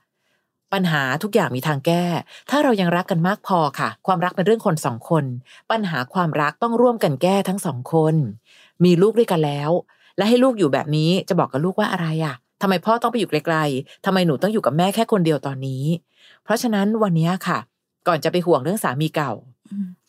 [0.74, 2.04] ปัญหาทุกอย่างมีทางแก้
[2.50, 5.26] ถ้าเรายังรักกันมากพอค่ะ ความรักเป็นเรื่องคนสองคน
[5.72, 8.16] ปัญหาความรักต้องร่วมกันแก้ทั้งสองคน
[8.84, 9.72] มีลูกด้วยกันแล้ว
[10.18, 15.84] และให้ลูกอยู่แบบนี้จะบอกกับลูกว่าอะไรอะทำไมพ่อต้องไปอยู่ไกลๆทำไมหนูต้องอยู่กับแม่แค่คนเดียวตอนนี้
[16.44, 17.60] เพราะฉะนั้นวันนี้ค่ะ
[18.08, 19.32] ก่อนจะไปห่วงเรื่องสามีเก่า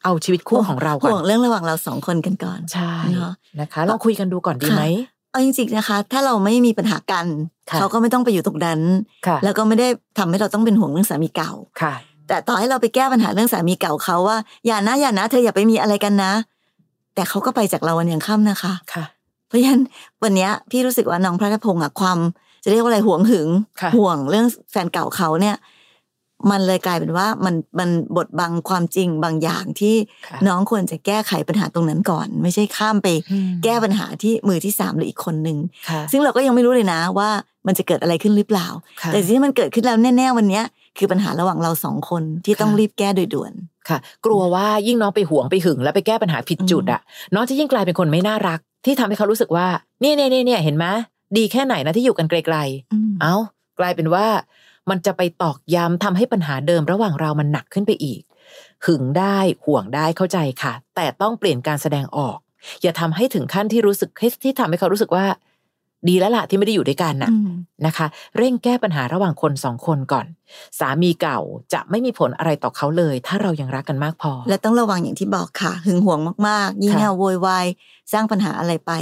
[0.04, 4.82] เอาชีวิตคู่ของเราก่ห่วองนเรื่องระหว่างเราสองคนกันก่อนใช่เนอะนะคะลองคุยกันดูก่อนดีไหม
[5.30, 7.26] เอาจริงๆนะคะ ถ้าเราไม่มีปัญหากัน
[7.70, 8.80] ค่ะเขาก็ไม่ต้องไปอยู่ตรงนั้น
[9.26, 9.88] ค่ะแล้วก็ไม่ได้
[10.18, 11.94] ทำให้เราต้องเป็นห่วงเรื่องสามีเก่าค่ะ
[12.28, 16.32] แต่ต่อให้เราไปแก้ปัญหาเรื่องสามีเก่าเขาว่าอย่านะอย่านะ เธออย่าไปมีอะไรกันนะ
[17.14, 19.04] แต่เขาก็ไปจากเราวันยังค่ำนะคะค่ะ
[19.48, 19.82] เพราะฉะนั้น
[20.22, 22.18] วันเนี้ยพี่รู้สึกว่าน้องพระธพงศ์อะความ
[22.64, 23.48] จะเรียกว่าอะไรห่วงหึง
[23.80, 25.56] ค่ะห่วงเรื่องแฟนเก่าเขาเนี่ย
[26.50, 29.94] มันเลยกลายเป็นว่ามันมันบดบังความจริงบางอย่างที่
[30.26, 37.30] ค่ะน้องควรจะแก้ไขปัญหาตรงนั้นก่อน ไม่ใช่ข้ามไปอืมแก้ปัญหาที่มือที่สามหรืออีกคนหนึ่งค่ะซึ่งเราก็ยังไม่รู้เลยนะว่า
[37.66, 38.68] มันจะเกิดอะไรขึ้นหรือเปล่า
[39.02, 40.64] ค่ะแต่สิ่งที่มันเกิดขึ้นแล้วแน่ๆวันเนี้ย
[40.98, 43.52] คือปัญหาระหว่างเราสองคนที่ต้องค่ะรีบแก้โดยด่วน
[43.88, 47.00] ค่ะ กลัวว่ายิ่งน้องไปห่วงไปหึงแล้วไปแก้ปัญหาผิดจุดอะ
[47.34, 49.66] น้องจะยิ่งกลายเป็นคนไม่น่ารัก ที่ทำให้เขารู้สึกว่า
[50.00, 50.86] เนี่ยเนี่ยเนี่ยเนี่ยเห็นไหม
[51.36, 53.34] ดีแค่ไหนนะที่อยู่กันไกลๆอืมเอา
[53.78, 54.26] กลายเป็นว่า
[54.90, 58.20] มันจะไปตอกย้ำทำให้ปัญหาเดิมระหว่างเรามันหนักขึ้นไปอีก
[58.86, 62.38] หึงได้ห่วงได้เข้าใจค่ะ แต่ต้องเปลี่ยนการแสดงออก
[62.82, 64.10] อย่าทำให้ถึงขั้นที่รู้สึก
[64.42, 65.26] ที่ทำให้เขารู้สึกว่า
[66.08, 67.50] ดีแล้วล่ะที่ไม่ได้อยู่ด้วยกันน่ะอืม
[67.86, 70.26] นะคะ เร่งแก้ปัญหาระหว่างคนสองคนก่อน
[70.78, 71.38] สามีเก่า
[71.72, 77.66] จะไม่มีผลอะไรต่อเขาเลย ถ้าเรายังรักกันมากพอ และต้องระวังอย่างที่บอกค่ะ หึงหวงมากๆ ยิ่งค่ะเอาโวยวาย
[78.12, 78.92] สร้างปัญหาอะไรไป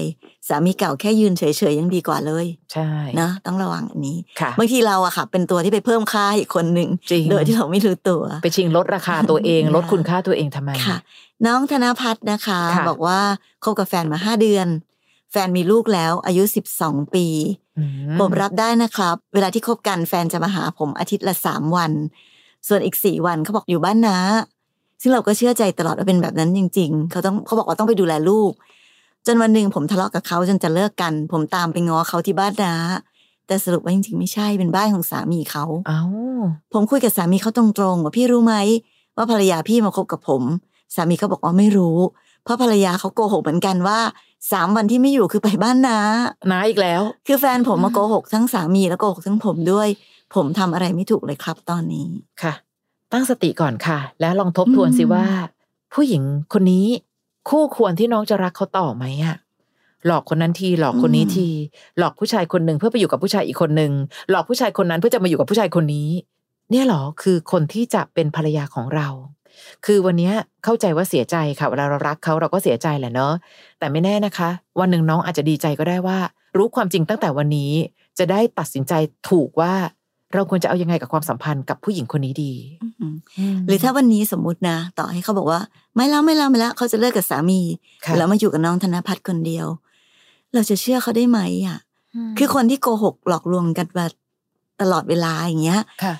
[0.49, 10.97] สามีเก่าแค่ยืนเฉยๆยังดีกว่าเลย ใช่นะต้องระวังอันนี้ค่ะบางทีเราอะค่ะ เป็นตัวที่ไปเพิ่มค่าให้อีกคนหนึ่งจริงโดยที่เราไม่รู้ตัว ไปชิงลดราคาตัวเอง ลดคุณค่าตัวเองทำไมค่ะ
[11.47, 13.21] น้องธนพัฒน์นะคะค่ะบอกว่า
[13.65, 14.67] คบกับแฟนมาห้าเดือน
[15.31, 17.27] แฟนมีลูกแล้ว อายุสิบสองปี
[17.79, 17.85] อื
[18.21, 21.93] ผมรับได้นะครับ เวลาที่คบกันแฟนจะมาหาผมอาทิตย์ละสามวัน
[22.69, 24.19] ส่วนอีกสี่วันเขาบอกอยู่บ้านนะ
[25.03, 28.53] ซึ่งเราก็เชื่อใจตลอดว่าเป็นแบบนั้นจริง ๆ เขาต้องเขาบอกว่าต้องไปดูแลลูก
[29.27, 32.77] จนวันหนึ่งผมทะเลาะกับเขาจนจะเลิกกัน ผมตามไปง้อเขาที่บ้านนะ
[33.47, 36.03] แต่สรุปว่าจริงๆไม่ใช่เป็นบ้านของสามีเขาเอ้า
[36.73, 38.55] ผมคุยกับสามีเขาตรงๆว่าพี่รู้ไหม
[39.17, 40.43] ว่าภรรยาพี่มาคบกับผม
[40.95, 41.99] สามีเขาบอกว่าไม่รู้
[42.47, 43.99] เพราะภรรยาเขาโกหกเหมือนกันว่า
[44.53, 45.99] สามวันที่ไม่อยู่คือไปบ้านนา
[46.51, 49.89] น้าอีกแล้ว คือแฟนผมมาโกหกทั้งสามีแล้วโกหกทั้งผมด้วย
[50.35, 52.09] ผมทำอะไรไม่ถูกเลยครับตอนนี้
[52.43, 52.55] ค่ะ
[53.13, 55.27] ตั้งสติก่อนค่ะ แล้วลองทบทวนสิอืมว่า
[55.95, 56.87] ผู้หญิงคนนี้
[57.49, 59.37] คู่ควรที่น้องจะรักเขาต่อไหมอะ
[60.07, 61.49] หลอกคนนั้นทีหลอกคนนี้ที
[61.99, 63.93] หลอกผู้ชายคนหนึ่งเพื่อไปอยู่กับผู้ชายอีกคนหนึ่ง
[64.31, 66.09] หลอกผู้ชายคนนั้นเพื่อจะมาอยู่กับผู้ชายคนนี้
[66.71, 69.09] เนี่ยเหรอคือคนที่จะเป็นภรรยาของเรา
[69.87, 73.33] คือวันเนี้ยเข้าใจว่าเสียใจค่ะเวลาเรารักเขาเราก็เสียใจแหละเนาะ
[73.79, 76.19] แต่ไม่แน่นะคะ วันหนึ่งน้องอาจจะดีใจก็ได้ว่า
[76.57, 77.73] รู้ความจริงตั้งแต่วันนี้
[78.19, 78.93] จะได้ตัดสินใจ
[79.31, 79.75] ถูกว่า
[80.35, 82.53] เราควรจะเอายังไงกับความสัมพันธ์กับผู้หญิงคนนี้ดี
[83.67, 85.61] หรือถ้าวันนี้สมมุตินะ ต่อให้เขาบอกว่า
[85.95, 87.61] ไม่แล้วไม่แล้วไม่แล้วเขาจะเลิกกับสามี
[88.05, 89.67] ค่ะแล้วมาอยู่กับน้องธนพัฒน์คนเดียว
[90.55, 91.79] เราจะเชื่อเขาได้ไหมอะ
[92.39, 94.07] คือคนที่โกหกหลอกลวงกันมา
[94.81, 96.15] ตลอดเวลาอย่างเงี้ยค่ะ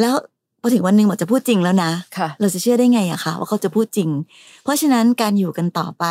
[0.00, 0.35] แล้วพ
[0.66, 4.10] อถึงวันหนึ่งหมดจะพูดจริงแล้วนะค่ะเราจะเชื่อได้ไงอะคะว่าเขาจะพูดจริง
[4.64, 6.04] เพราะฉะนั้นการอยู่กันต่อไป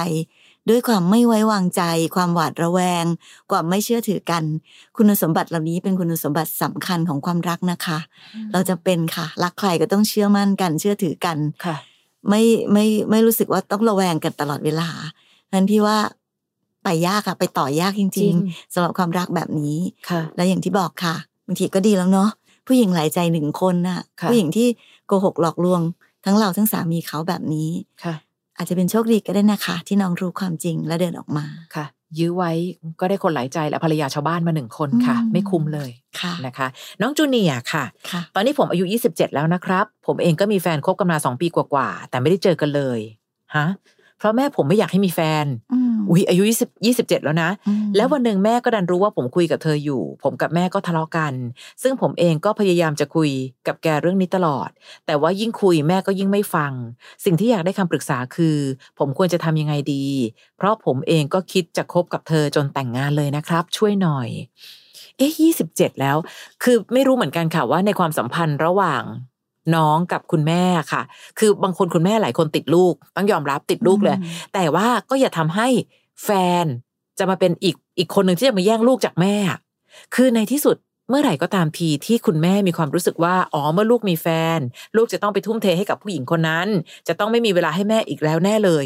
[0.69, 1.81] ด้วยความไม่ไว้วางใจ
[2.15, 3.05] ความหวาดระแวง
[3.51, 4.43] ความไม่เชื่อถือกัน
[4.97, 7.99] คุณสมบัติเหล่านี้เป็นคุณสมบัติสำคัญของความรักนะคะ
[8.53, 11.77] เราจะเป็นค่ะรักใครก็ต้องเชื่อมั่นกัน เชื่อถือกันค่ะ
[12.29, 12.41] ไม่
[12.71, 14.89] ไม่ไม่รู้สึกว่าต้องระแวงกันตลอดเวลา
[15.53, 15.97] นั้นพี่ว่า
[16.83, 19.77] ไปยากอะไปต่อยากจจริริงงๆสำหรับความรักแบบนี้
[20.09, 21.15] ค่ะ และอย่างที่บอกค่ะ
[21.47, 22.29] บางทีก็ดีแล้วเนาะ
[22.67, 24.67] ผู้หญิงหลายใจหนึ่งคนน่ะค่ะ ผู้หญิงที่
[25.07, 25.81] โกหกหลอกลวง
[26.25, 27.69] ทั้งเราทั้งสามีเขาแบบนี้
[28.03, 28.15] ค่ะ
[28.57, 31.85] อาจจะเป็นโชคดีก็ได้นะคะ ที่น้องรู้ความจริงและเดินออกมาค่ะ
[32.17, 32.51] ยื้อไว้
[32.99, 36.67] ก็ได้คนหลายใจและภรรยาชาวบ้านมาหนึ่งคนค่ะอืมไม่คุ้มเลยค่ะนะคะ
[37.01, 42.99] น้องจูเนียร์ค่ะค่ะตอนนี้ผมอายุ 27 แล้วนะครับ ผมเองก็มีแฟนคบกันมา2ปีกว่าๆแต่ไม่ได้เจอกันเลย
[43.55, 43.67] ฮะ
[44.17, 51.33] เพราะแม่ผมไม่อยากให้มีแฟนอืมอุ้ยอายุ20 27แล้วนะอืมแล้ววันหนึ่งแม่ก็ดันรู้ว่าผมคุยกับเธออยู่ ผมกับแม่ก็ทะเลาะกัน
[51.83, 53.29] ซึ่งผมเองก็พยายามจะคุย
[53.67, 54.69] กับแกเรื่องนี้ตลอด
[55.05, 56.71] แต่ว่ายิ่งคุยแม่ก็ยิ่งไม่ฟัง
[57.25, 58.57] สิ่งที่อยากได้คำปรึกษาคือ
[58.99, 60.05] ผมควรจะทำยังไงดี
[60.57, 64.29] เพราะผมเองก็คิดจะคบกับเธอจนแต่งงานเลยนะครับ ช่วยหน่อย
[65.17, 66.17] เอ๊ะยี่สิบเจ็ดแล้ว
[66.63, 69.03] คือไม่รู้เหมือนกันค่ะว่าในความสัมพันธ์ระหว่าง
[69.75, 71.01] น้องกับคุณแม่ค่ะ
[71.39, 74.17] คือบางคนคุณแม่หลายคนติดลูก ต้องยอมรับติดลูกเลย
[74.53, 75.67] แต่ว่าก็อย่าทำให้
[76.23, 76.29] แฟ
[76.63, 76.65] น
[77.19, 79.59] จะมาเป็นอีกอีกคนหนึ่งที่จะมาแย่งลูกจากแม่อะ
[80.15, 80.77] คือในที่สุด
[81.09, 84.59] เมื่อไหร่ก็ตามทีที่คุณแม่มีความรู้สึกว่าอ๋อเมื่อลูกมีแฟน
[84.95, 86.67] ลูกจะต้องไปทุ่มเทให้กับผู้หญิงคนนั้น
[87.07, 88.85] จะต้องไม่มีเวลาให้แม่อีกแล้วแน่เลย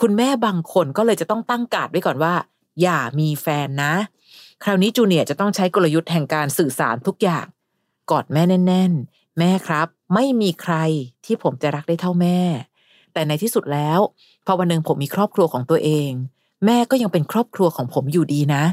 [0.00, 2.34] คุณแม่บางคนก็เลยจะต้องตั้งการ์ดไว้ก่อนว่า
[2.82, 3.94] อย่ามีแฟนนะ
[4.64, 7.46] คราวนี้จูเนียร์จะต้องใช้กลยุทธ์แห่งการสื่อสารทุกอย่าง
[8.10, 10.74] กอดแม่แน่น ๆ แม่ครับ ไม่มีใคร
[11.24, 12.38] ที่ผมจะรักได้เท่าแม่
[13.12, 13.98] แต่ในที่สุดแล้ว
[14.46, 16.10] พอวันหนึ่งผมมีครอบครัวของตัวเอง
[16.66, 18.64] แม่ก็ยังเป็นครอบครัวของผมอยู่ดีนะ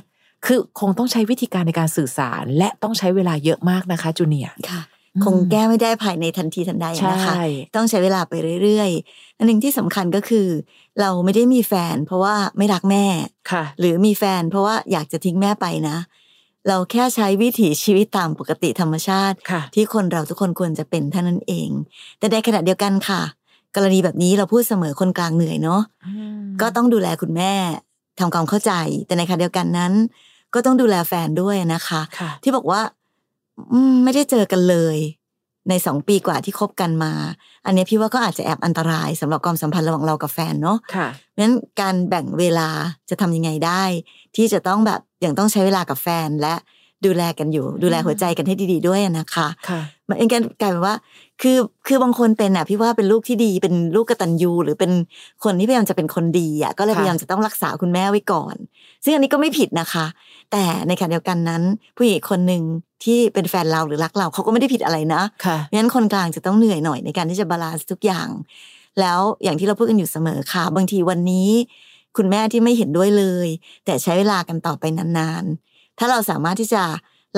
[0.45, 4.82] คือคงต้องใช้วิธีการในการสื่อสาร และต้องใช้เวลาเยอะมากนะคะจูเนียร์ค่ะ
[5.15, 7.34] อืมคงแก้ไม่ได้ภายในทันทีทันใดใช่นะคะ
[7.75, 10.47] ต้องใช้เวลาไปเรื่อยๆอันหนึ่งที่สำคัญก็คือ
[10.99, 13.06] เราไม่ได้มีแฟน เพราะว่าไม่รักแม่
[13.52, 15.97] ค่ะ หรือมีแฟน เพราะว่าอยากจะทิ้งแม่ไปนะ
[16.69, 21.69] เราแค่ใช้วิถีชีวิตตามปกติธรรมชาติค่ะที่คนเราทุกคนควรจะเป็นเท่านั้นเอง
[22.19, 23.21] แต่ในขณะเดียวกันค่ะ
[23.75, 25.82] กรณีแบบนี้เราพูดเสมอคนกลางเหนื่อยเนาะ
[26.62, 27.53] ก็ต้องดูแลคุณแม่
[28.19, 28.73] ทำความเข้าใจ
[29.05, 29.93] แต่ในขณะเดียวกันนั้น
[30.53, 32.82] ก็ต้องดูแลแฟนด้วยนะคะค่ะที่บอกว่า
[33.71, 34.97] อืมไม่ได้เจอกันเลย
[35.69, 37.13] ในสองปีกว่าที่คบกันมา
[37.65, 42.69] อันเนี้ยพี่ว่าก็อาจจะแอบอันตรายสำหรับความสัมพันธ์ระหว่างเรากับแฟนเนาะค่ะเพราะฉะนั้นการแบ่งเวลา
[43.10, 43.84] จะทำยังไงได้
[44.36, 46.55] ที่จะต้องแบบอย่างต้องใช้เวลากับแฟนและ
[47.05, 50.95] ดูแลกันอยู่ ดูแลหัวใจกันให้ดี ๆ ด้วยนะคะค่ะ มันเองกันกลายเป็นว่า
[51.41, 54.91] คือคือบางคนเป็นอะพี่ว่าเป็นลูกที่ดีเป็นลูกกตัญญูหรือเป็น
[55.43, 58.56] คนที่พยายามจะเป็นคนดีอะก็เลยค่ะพยายามจะต้องรักษาคุณแม่ไว้ก่อน
[59.04, 60.06] ซึ่งอันนี้ก็ไม่ผิดนะคะ
[60.52, 61.63] แต่ในขณะเดียวกันนั้น
[61.98, 62.63] ผู้หญิงอีกคนหนึ่ง
[63.04, 68.28] ที่เป็นแฟนเราหรือรักเราเขาก็ไม่ได้ผิดอะไรนะค่ะเพราะฉะนั้นคนกลางจะต้องเหนื่อยหน่อยในการที่จะ balance ทุกอย่าง
[69.00, 71.50] แล้วอย่างที่เราพูดกันอยู่เสมอค่ะ บางทีวันนี้
[72.17, 73.48] คุณแม่ที่ไม่เห็นด้วยเลย
[73.86, 76.84] แต่ใช้เวลากันต่อไปนานๆถ้าเราสามารถที่จะ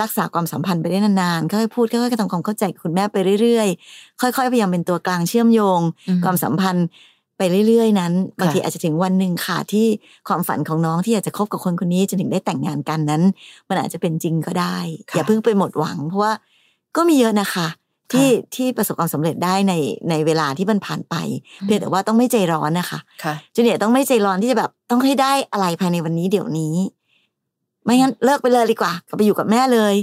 [0.01, 6.87] รักษาความสัมพันธ์ไปได้นานๆค่อยๆพูดค่อยๆทำความเข้าใจกับคุณแม่ไปเรื่อยๆ ค่อยๆพยายามเป็นตัวกลางเชื่อมโยงอืมความสัมพันธ์
[7.37, 9.87] ไปเรื่อย ๆ นั้นบางทีอาจจะถึงวันหนึ่งค่ะที่
[10.27, 13.23] ความฝันของน้องที่อยากจะคบกับคนคนนี้จนถึงได้แต่งงานกันนั้น
[13.69, 14.77] มันอาจจะเป็นจริงก็ได้
[15.09, 16.33] ค่ะอย่าเพิ่งไปหมดหวัง เพราะว่า
[16.95, 17.67] ก็มีเยอะนะคะ
[18.11, 19.73] ที่ที่ประสบความสำเร็จได้ใน
[20.09, 21.15] ในเวลาที่มันผ่านไป
[21.61, 26.75] เพียงแต่ว่าต้องไม่ใจร้อนนะคะค่ะจูเนียร์ต้องไม่ใจร้อนที่จะแบบต้องให้ได้อะไรภายในวันนี้เดี๋ยวนี้
[27.83, 29.95] ไม่งั้นเลิกไปเลยดีกว่ากลับไปอยู่กับแม่เลย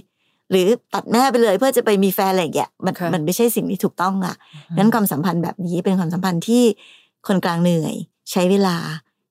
[0.50, 4.36] หรือตัดแม่ไปเลยเพื่อจะไปมีแฟนอะไรอย่างเงี้ยมันค่ะมันไม่ใช่สิ่งที่ถูกต้องอะ
[4.78, 6.64] งั้นความสัมพันธ์แบบนี้เป็นความสัมพันธ์ที่
[7.28, 7.94] คนกลางเหนื่อย
[8.30, 8.76] ใช้เวลา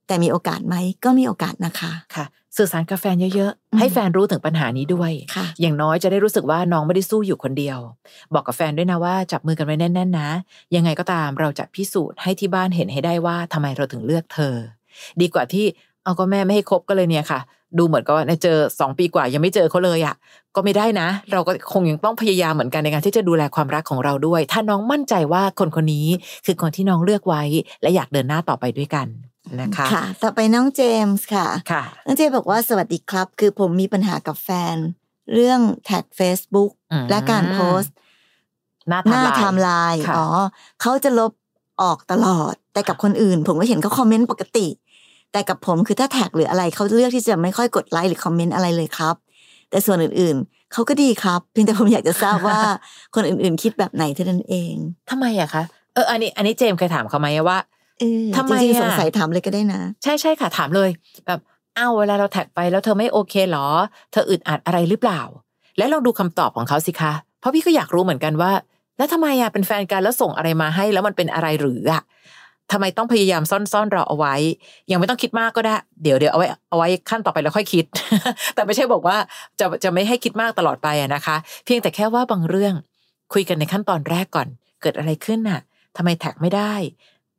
[0.07, 2.25] แต่มีโอกาสไหมก็มีโอกาสนะคะค่ะ
[2.57, 7.79] สื่อสารกับแฟนเยอะอืมๆให้แฟนรู้ถึงปัญหานี้ด้วยค่ะอย่างน้อยจะได้รู้สึกว่าน้องไม่ได้สู้อยู่คนเดียว
[8.33, 10.29] บอกกับแฟนด้วยนะว่าจับมือกันไว้แน่นๆนะ
[10.75, 14.55] ยังไงก็ตามเราจะพิสูจน์ให้ที่บ้านเห็นให้ได้ว่าทำไมเราถึงเลือกเธอ
[15.21, 15.65] ดีกว่าที่
[16.03, 17.39] เอาก็แม่ไม่ให้คบก็เลยเนี่ยค่ะ
[17.77, 20.15] ดูเหมือนกับว่าเจอสองปีกว่ายังไม่เจอเขาเลยอะ่ะ
[20.55, 26.07] ก็ไม่ได้นะ เราก็คงยังต้องพยายามเหมือนกันในการที่จะดูแลความรักของเราด้วย ถ้าน้องมั่นใจว่าคนคนนี้
[26.45, 27.43] คือคนที่น้องเลือกไว้
[27.81, 29.07] และอยากเดินหน้าต่อไปด้วยกัน
[29.61, 34.75] นะคะค่ะ ต่อไปน้องเจมส์ค่ะค่ะ น้องเจมส์บอกว่าสวัสดีครับ คือผมมีปัญหากับแฟน
[35.33, 37.95] เรื่องแท็ก Facebook อืมและการโพสต์
[38.89, 40.27] หน้าหน้าไทไทม์ม์ไลไลน์น์ค่ะอ๋อ
[40.81, 41.31] เขาจะลบ
[41.81, 44.67] ออกตลอด แต่กับคนอื่น ผมก็เห็นเขาคอมเมนต์ปกติ
[45.31, 49.15] แต่กับผมคือถ้าแท็กหรืออะไรเขาเลือกที่จะไม่ค่อยกดไลค์หรือคอมเมนต์อะไรเลยครับ
[49.69, 52.59] แต่ส่วนอื่นๆเขาก็ดีครับเพียงแต่ผมอยากจะทราบว่า
[53.15, 54.73] คนอื่นๆ คิดแบบไหนเท่านั้นเอง
[55.09, 55.63] ทำไมอะคะ
[55.93, 57.57] เอออันนี้อันนี้เจมส์เคยถามเขาไหมว่า
[57.99, 60.89] เออทำไมจริงอะๆสงสัยถามเลยก็ได้นะ ใช่ใช่ค่ะถามเลย
[61.27, 61.39] แบบ
[61.77, 63.67] อ้าวเวลาเราแท็กไปแล้วเธอไม่โอเคเหรอ
[64.11, 65.21] เธออึดอัดอะไรหรือเปล่า
[65.77, 68.51] แล้วลองดูคำตอบของเขาสิคะ เพราะพี่ก็อยากรู้เหมือนกันว่า
[68.97, 72.01] แล้วทำไมอะเป็นแฟนกันแล้วส่งอะไรมาให้ แล้วมันเป็นอะไรหรืออะ
[72.71, 74.35] ทำไมต้องพยายามซ่อนซ่อนเราเอาไว้
[74.91, 77.85] ยังไม่ต้องคิดมากก็ได้ เดี๋ยวเดี๋ยวเอาไว้เอาไว้ขั้นต่อไปแล้วค่อยคิด
[78.55, 79.17] แต่ไม่ใช่บอกว่า
[79.59, 82.73] จะจะไม่ให้คิดมากตลอดไปอะนะคะ เพียงแต่แค่ว่าบางเรื่อง
[83.33, 84.47] คุยกันในขั้นตอนแรกก่อน
[84.81, 85.59] เกิดอะไรขึ้นน่ะ
[85.97, 86.73] ทำไมแท็กไม่ได้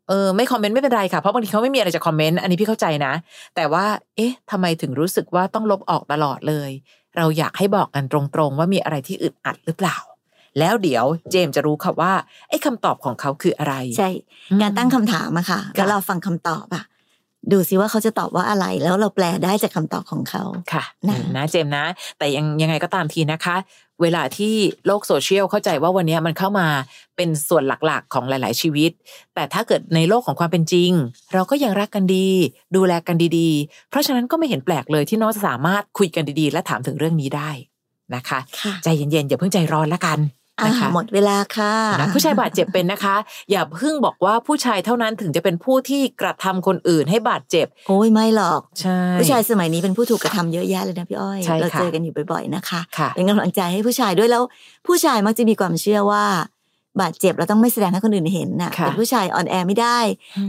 [0.08, 3.12] เออไม่คอมเมนต์ไม่เป็นไรค่ะเพราะบางทีเขาไม่มีอะไรจะคอมเมนต์อันนี้พี่เข้าใจนะ
[3.56, 3.84] แต่ว่า
[4.16, 6.70] เอ๊ะทำไมถึงรู้สึกว่าต้องลบออกตลอดเลย
[7.16, 9.96] เราอยากให้บอกกันตรงๆ ว่ามีอะไรที่อึดอัดหรือเปล่า
[10.58, 12.12] แล้วเดี๋ยวเจมส์จะรู้ค่ะว่า
[12.48, 14.10] ไอ้คำตอบของเขาคืออะไร ใช่
[14.50, 16.84] อืมการตั้งคำถามอะค่ะค่ะแล้วเราฟังคำตอบอะ
[17.52, 21.84] ดูซิว่าเขาจะตอบว่าอะไร แล้วเราแปลได้จากคำตอบของเขาค่ะนะนะเจมส์นะ
[22.18, 23.56] แต่ยังยังไงก็ตามทีนะคะ
[24.02, 24.54] เวลาที่
[24.86, 26.66] โลกโซเชียลเข้าใจว่าวันนี้มันเข้ามา
[27.16, 28.90] เป็นส่วนหลักๆของหลาย ๆ ชีวิต
[29.34, 30.90] แต่ถ้าเกิดในโลกของความเป็นจริง
[31.34, 32.28] เราก็ยังรักกันดี
[32.76, 37.50] ดูแลกันดีๆ เพราะฉะนั้นก็ไม่เห็นแปลกเลยที่น้องจะสามารถคุยกันดีๆ และถามถึงเรื่องนี้ได้
[38.14, 40.20] นะคะค่ะใจเย็นๆอย่าเพิ่งใจร้อนละกัน
[40.60, 43.16] อ่านะคะหมดเวลาค่ะนะผู้ชายบาดเจ็บเป็นนะคะ
[43.50, 54.42] อย่าเพิ่งบอกว่าผู้ชายเท่านั้นถึงจะเป็นผู้ที่กระทำคนอื่นให้บาดเจ็บ โอ้ยไม่หรอกใช่ผู้ชายสมัยนี้เป็นผู้ถูกกระทำเยอะแยะเลยนะพี่อ้อยใช่ค่ะเราเจอกันอยู่บ่อยๆนะคะค่ะเป็นกำลังใจให้ผู้ชายด้วยแล้ว
[54.86, 56.24] ผู้ชายมักจะมีความเชื่อว่า
[57.00, 59.98] บาดเจ็บเราต้องไม่แสดงให้คนอื่นเห็นน่ะค่ะเป็นผู้ชายอ่อนแอไม่ได้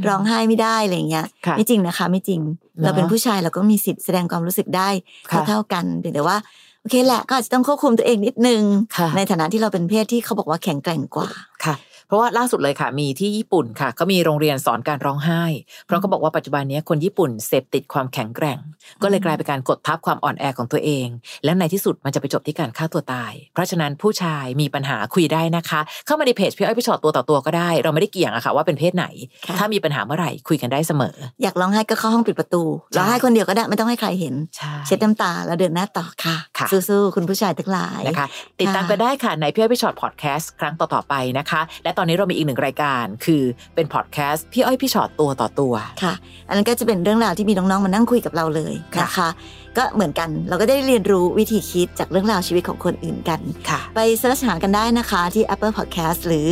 [0.08, 2.42] ร้องไห้ไม่ได้อะไรอย่างเงี้ยค่ะไม่จริงนะคะ ไม่จริง
[2.80, 4.90] เนอะเราเป็นผู้ชายเราก็มีสิทธิ์แสดงความรู้สึกได้
[5.32, 6.38] ค่ะเท่าๆกันเพียงแต่ว่า
[6.82, 8.62] โอเคแหละก็อาจจะต้องควบคุมตัวเองนิดนึง
[8.98, 11.30] ค่ะในฐานะที่เราเป็นเพศที่เขาบอกว่าแข็งแกร่งกว่า
[11.66, 11.76] ค่ะ
[12.10, 15.44] เพราะว่าล่าสุดเลยค่ะ มีที่ญี่ปุ่นค่ะก็มีโรงเรียนสอนการร้องไห้
[15.86, 18.60] เพราะเขาบอกว่าปัจจุบันนี้คนญี่ปุ่นเสพติดความแข็งแกร่ง
[19.04, 21.08] ก็เลยกลายเป็นการกดทับความอ่อนแอของตัวเอง
[21.46, 29.06] และในที่สุดมันจะไปจบที่การฆ่าตัวตาย เพราะฉะนั้นผู้ชายมีปัญหาคุยได้นะคะ เข้ามาในเพจพี่อ้อยพี่ชอตตัวต่อตัวก็ได้ เราไม่ได้เกี่ยงอะค่ะว่าเป็นเพศไหน
[29.48, 38.28] ค่ะถ้ามีปัญหาเมื่อไหร่คุยกันได้เสมอ อยากร้องไห้ก็เข้าห้องปิดประตูใช่ร้องไห้คนเดียวก็ได้ไม่ต้องให้ใครเห็นใช่เช็ดน้ำตาแล้วเดินหน้าต่อค่ะค่ะสู้ๆคุณผู้ชายทั้งหลายนะคะ
[38.62, 43.44] ติดตามกันได้ค่ะในพี่อ้อยพี่ชอตพอดแคสต์ครั้งต่อๆไปนะคะและตอนนี้เรามีอีกหนึ่งรายการ คือ
[43.76, 46.14] เป็นพอดแคสต์พี่อ้อยพี่ชอตตัวต่อตัวค่ะ
[46.48, 49.30] อันนั้นก็จะเป็นเรื่องราวที่มีน้องๆมานั่งคุยกับเราเลยค่ะนะคะ
[49.78, 56.48] ก็เหมือนกันเราก็ได้เรียนรู้วิธีคิดจากเรื่องราวชีวิตของคนอื่นกันค่ะไปเสิร์ชหากันได้นะคะที่ Apple Podcast หรือ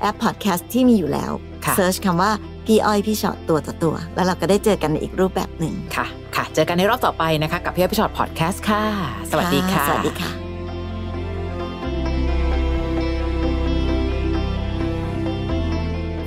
[0.00, 1.32] แอป Podcast ที่มีอยู่แล้ว
[1.64, 2.30] ค่ะเสิร์ชคำว่า
[2.66, 8.84] พี่อ้อยพี่ชอตตัวต่อตัว แล้วเราก็ได้เจอกันในอีกรูปแบบหนึ่งค่ะ ค่ะ เจอกันในรอบต่อไปนะคะ กับพี่อ้อยพี่ฉอดพอดแคสต์ค่ะ
[9.30, 10.41] สวัสดีค่ะ สวัสดีค่ะ